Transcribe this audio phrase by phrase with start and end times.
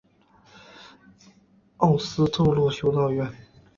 [1.77, 3.31] 奥斯特洛修道院。